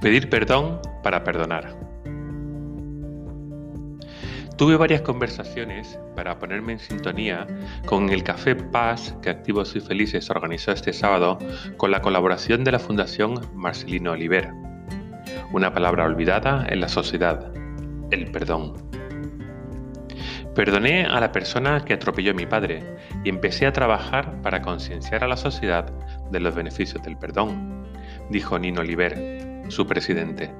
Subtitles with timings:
[0.00, 1.76] Pedir perdón para perdonar.
[4.56, 7.46] Tuve varias conversaciones para ponerme en sintonía
[7.86, 11.38] con el Café Paz que Activos y Felices organizó este sábado
[11.78, 14.50] con la colaboración de la Fundación Marcelino Oliver.
[15.52, 17.52] Una palabra olvidada en la sociedad,
[18.10, 18.74] el perdón.
[20.54, 22.84] Perdoné a la persona que atropelló a mi padre
[23.24, 25.90] y empecé a trabajar para concienciar a la sociedad
[26.30, 27.84] de los beneficios del perdón,
[28.28, 29.41] dijo Nino Oliver,
[29.72, 30.50] su presidente.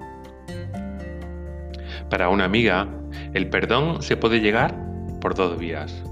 [2.11, 2.89] Para una amiga,
[3.35, 4.75] el perdón se puede llegar
[5.21, 6.03] por dos vías,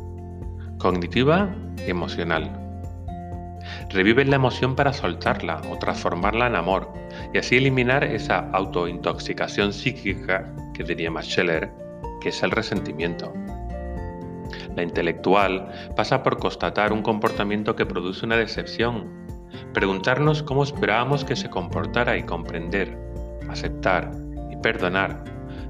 [0.78, 1.54] cognitiva
[1.86, 2.50] y emocional.
[3.90, 6.92] Revives la emoción para soltarla o transformarla en amor
[7.34, 11.70] y así eliminar esa autointoxicación psíquica que diría Max Scheller,
[12.20, 13.32] que es el resentimiento.
[14.76, 19.19] La intelectual pasa por constatar un comportamiento que produce una decepción,
[19.72, 22.96] preguntarnos cómo esperábamos que se comportara y comprender,
[23.48, 24.10] aceptar
[24.50, 25.24] y perdonar,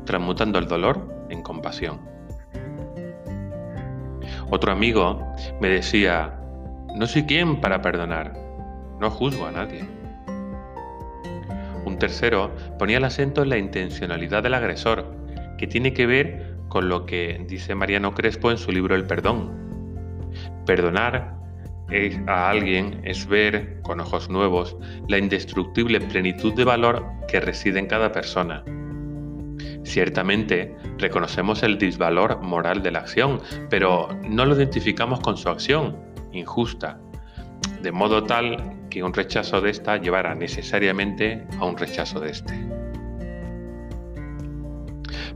[0.05, 2.01] transmutando el dolor en compasión.
[4.51, 5.25] Otro amigo
[5.61, 6.37] me decía,
[6.97, 8.35] no soy quien para perdonar,
[8.99, 9.85] no juzgo a nadie.
[11.85, 15.17] Un tercero ponía el acento en la intencionalidad del agresor,
[15.57, 19.51] que tiene que ver con lo que dice Mariano Crespo en su libro El perdón.
[20.67, 21.40] Perdonar
[22.27, 24.77] a alguien es ver con ojos nuevos
[25.09, 28.63] la indestructible plenitud de valor que reside en cada persona.
[29.85, 35.97] Ciertamente reconocemos el disvalor moral de la acción, pero no lo identificamos con su acción,
[36.33, 37.01] injusta,
[37.83, 42.55] de modo tal que un rechazo de esta llevará necesariamente a un rechazo de este.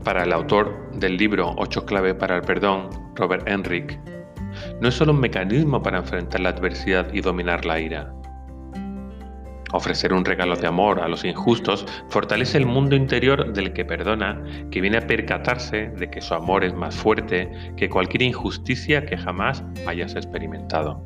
[0.03, 3.99] Para el autor del libro Ocho clave para el perdón, Robert Enrique,
[4.81, 8.13] no es solo un mecanismo para enfrentar la adversidad y dominar la ira.
[9.71, 14.41] Ofrecer un regalo de amor a los injustos fortalece el mundo interior del que perdona,
[14.71, 19.17] que viene a percatarse de que su amor es más fuerte que cualquier injusticia que
[19.17, 21.03] jamás hayas experimentado.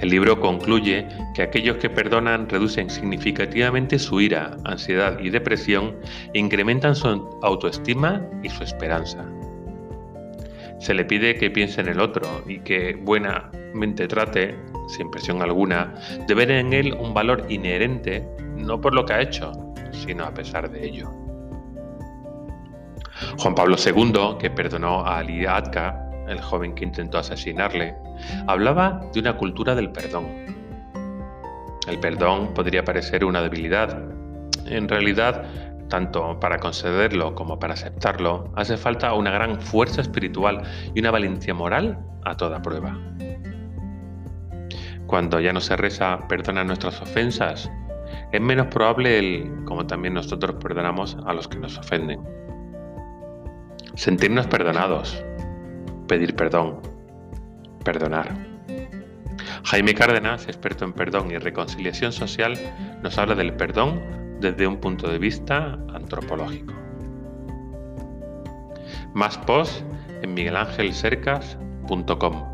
[0.00, 5.96] El libro concluye que aquellos que perdonan reducen significativamente su ira, ansiedad y depresión
[6.32, 9.24] e incrementan su autoestima y su esperanza.
[10.78, 14.54] Se le pide que piense en el otro y que buenamente trate,
[14.88, 15.94] sin presión alguna,
[16.26, 18.26] de ver en él un valor inherente
[18.56, 19.52] no por lo que ha hecho,
[19.92, 21.10] sino a pesar de ello.
[23.38, 27.94] Juan Pablo II, que perdonó a Ali Atka, el joven que intentó asesinarle,
[28.46, 30.26] hablaba de una cultura del perdón.
[31.86, 34.02] El perdón podría parecer una debilidad.
[34.66, 35.44] En realidad,
[35.94, 40.60] tanto para concederlo como para aceptarlo, hace falta una gran fuerza espiritual
[40.92, 42.98] y una valentía moral a toda prueba.
[45.06, 47.70] Cuando ya no se reza perdona nuestras ofensas,
[48.32, 52.20] es menos probable el, como también nosotros perdonamos a los que nos ofenden.
[53.94, 55.24] Sentirnos perdonados,
[56.08, 56.80] pedir perdón,
[57.84, 58.34] perdonar.
[59.62, 62.58] Jaime Cárdenas, experto en perdón y reconciliación social,
[63.00, 66.74] nos habla del perdón desde un punto de vista antropológico.
[69.14, 69.80] Más post
[70.22, 72.53] en miguelangelcercas.com.